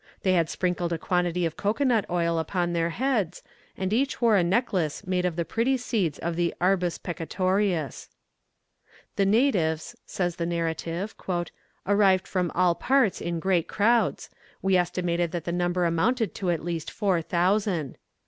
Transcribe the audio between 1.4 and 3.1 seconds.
of cocoa nut oil upon their